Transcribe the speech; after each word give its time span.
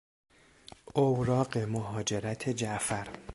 اوراق 0.93 1.57
مهاجرت 1.57 2.49
جعفر 2.49 3.07